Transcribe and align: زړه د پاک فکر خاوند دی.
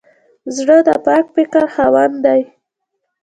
زړه 0.55 0.77
د 0.87 0.89
پاک 1.05 1.25
فکر 1.35 1.63
خاوند 1.73 2.15
دی. 2.25 2.41